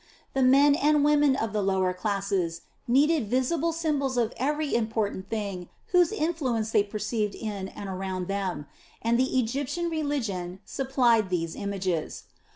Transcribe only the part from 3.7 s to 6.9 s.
symbols of every important thing whose influence they